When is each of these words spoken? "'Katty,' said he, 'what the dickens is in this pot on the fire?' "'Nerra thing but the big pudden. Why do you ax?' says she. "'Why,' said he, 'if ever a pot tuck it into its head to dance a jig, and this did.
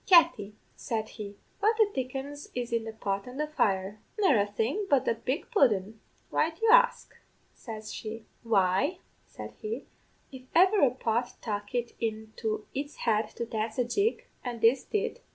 "'Katty,' 0.07 0.55
said 0.75 1.09
he, 1.09 1.35
'what 1.59 1.77
the 1.77 1.87
dickens 1.93 2.49
is 2.55 2.73
in 2.73 2.85
this 2.85 2.95
pot 2.99 3.27
on 3.27 3.37
the 3.37 3.45
fire?' 3.45 3.99
"'Nerra 4.17 4.47
thing 4.47 4.87
but 4.89 5.05
the 5.05 5.13
big 5.13 5.51
pudden. 5.51 5.99
Why 6.31 6.49
do 6.49 6.57
you 6.63 6.71
ax?' 6.71 7.07
says 7.53 7.93
she. 7.93 8.25
"'Why,' 8.41 8.97
said 9.27 9.53
he, 9.61 9.85
'if 10.31 10.41
ever 10.55 10.81
a 10.81 10.89
pot 10.89 11.35
tuck 11.39 11.75
it 11.75 11.91
into 11.99 12.65
its 12.73 12.95
head 13.05 13.29
to 13.35 13.45
dance 13.45 13.77
a 13.77 13.83
jig, 13.83 14.25
and 14.43 14.59
this 14.61 14.83
did. 14.83 15.21